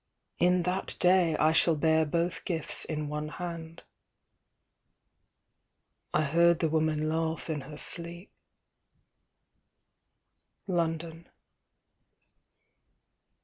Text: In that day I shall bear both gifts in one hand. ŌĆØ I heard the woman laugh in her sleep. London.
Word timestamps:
In 0.39 0.63
that 0.63 0.95
day 0.99 1.37
I 1.37 1.53
shall 1.53 1.75
bear 1.75 2.07
both 2.07 2.43
gifts 2.43 2.85
in 2.85 3.07
one 3.07 3.27
hand. 3.27 3.83
ŌĆØ 6.11 6.19
I 6.19 6.23
heard 6.23 6.57
the 6.57 6.69
woman 6.69 7.07
laugh 7.07 7.51
in 7.51 7.61
her 7.61 7.77
sleep. 7.77 8.31
London. 10.65 11.29